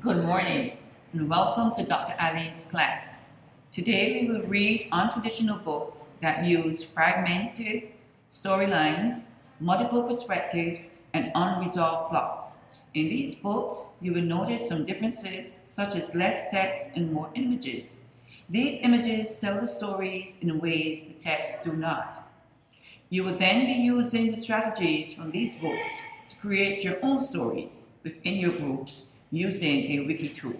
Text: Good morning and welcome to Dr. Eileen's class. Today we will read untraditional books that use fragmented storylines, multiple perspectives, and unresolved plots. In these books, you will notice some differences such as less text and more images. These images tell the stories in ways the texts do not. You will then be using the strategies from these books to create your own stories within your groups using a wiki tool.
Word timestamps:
Good 0.00 0.24
morning 0.24 0.76
and 1.12 1.30
welcome 1.30 1.72
to 1.76 1.84
Dr. 1.88 2.14
Eileen's 2.18 2.64
class. 2.64 3.18
Today 3.70 4.20
we 4.20 4.28
will 4.28 4.42
read 4.42 4.88
untraditional 4.90 5.62
books 5.62 6.10
that 6.18 6.44
use 6.44 6.82
fragmented 6.82 7.90
storylines, 8.28 9.28
multiple 9.60 10.02
perspectives, 10.02 10.88
and 11.12 11.30
unresolved 11.36 12.10
plots. 12.10 12.58
In 12.94 13.08
these 13.08 13.36
books, 13.36 13.92
you 14.00 14.12
will 14.12 14.22
notice 14.22 14.68
some 14.68 14.84
differences 14.84 15.60
such 15.68 15.94
as 15.94 16.12
less 16.12 16.50
text 16.50 16.90
and 16.96 17.12
more 17.12 17.30
images. 17.34 18.00
These 18.50 18.80
images 18.82 19.38
tell 19.38 19.60
the 19.60 19.66
stories 19.66 20.36
in 20.40 20.58
ways 20.58 21.04
the 21.04 21.12
texts 21.12 21.62
do 21.62 21.72
not. 21.72 22.28
You 23.10 23.22
will 23.22 23.36
then 23.36 23.66
be 23.66 23.74
using 23.74 24.32
the 24.32 24.40
strategies 24.40 25.14
from 25.14 25.30
these 25.30 25.54
books 25.54 26.08
to 26.30 26.36
create 26.38 26.82
your 26.82 26.96
own 27.00 27.20
stories 27.20 27.86
within 28.02 28.38
your 28.38 28.52
groups 28.52 29.14
using 29.36 29.98
a 29.98 30.06
wiki 30.06 30.28
tool. 30.28 30.54